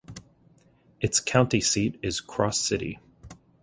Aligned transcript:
Its 0.99 1.19
county 1.19 1.61
seat 1.61 1.99
is 2.01 2.21
Cross 2.21 2.61
City. 2.61 2.97